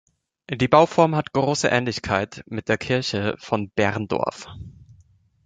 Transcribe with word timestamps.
Die 0.49 0.67
Bauform 0.67 1.15
hat 1.15 1.31
große 1.31 1.67
Ähnlichkeit 1.69 2.43
mit 2.47 2.69
der 2.69 2.79
Kirche 2.79 3.35
von 3.37 3.69
Berndorf. 3.69 4.47